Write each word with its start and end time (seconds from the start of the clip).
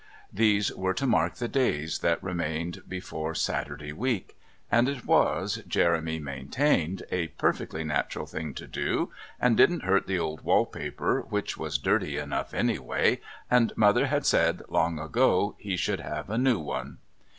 These 0.33 0.75
were 0.75 0.95
to 0.95 1.05
mark 1.05 1.35
the 1.35 1.47
days 1.47 1.99
that 1.99 2.23
remained 2.23 2.81
before 2.89 3.35
Saturday 3.35 3.93
week, 3.93 4.35
and 4.71 4.89
it 4.89 5.05
was, 5.05 5.57
Jeremy 5.67 6.17
maintained, 6.17 7.03
a 7.11 7.27
perfectly 7.27 7.83
natural 7.83 8.25
thing 8.25 8.55
to 8.55 8.65
do 8.65 9.11
and 9.39 9.55
didn't 9.55 9.83
hurt 9.83 10.07
the 10.07 10.17
old 10.17 10.41
wall 10.41 10.65
paper 10.65 11.21
which 11.29 11.55
was 11.55 11.77
dirty 11.77 12.17
enough 12.17 12.51
anyway, 12.51 13.21
and 13.47 13.73
Mother 13.75 14.07
had 14.07 14.25
said, 14.25 14.63
long 14.69 14.97
ago, 14.97 15.55
he 15.59 15.77
should 15.77 15.99
have 15.99 16.31
a 16.31 16.37
new 16.39 16.57
one. 16.57 16.97